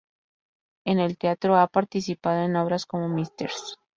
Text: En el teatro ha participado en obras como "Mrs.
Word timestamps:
En 0.83 0.97
el 0.97 1.15
teatro 1.19 1.57
ha 1.57 1.67
participado 1.67 2.43
en 2.43 2.55
obras 2.55 2.87
como 2.87 3.07
"Mrs. 3.07 3.75